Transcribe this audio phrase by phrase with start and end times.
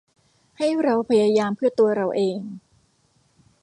[0.57, 2.37] ให้เราพยายามเพื่อตัวเราเอง